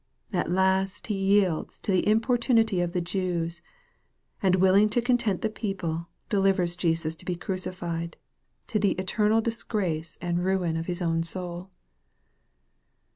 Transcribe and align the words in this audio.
At 0.33 0.49
last 0.49 1.05
he 1.05 1.13
yields 1.13 1.77
to 1.81 1.91
the 1.91 2.07
importunity 2.07 2.81
of 2.81 2.91
the 2.93 3.01
Jews, 3.01 3.61
and" 4.41 4.55
willing 4.55 4.89
to 4.89 4.99
content 4.99 5.41
the 5.43 5.47
people," 5.51 6.07
delivers 6.27 6.75
Jesus 6.75 7.13
to 7.17 7.23
be 7.23 7.35
crucified 7.35 8.17
to 8.65 8.79
the 8.79 8.95
eter 8.95 9.29
nal 9.29 9.41
disgrace 9.41 10.17
and 10.19 10.43
ruin 10.43 10.75
of 10.75 10.87
his 10.87 11.03
own 11.03 11.21
soul. 11.21 11.69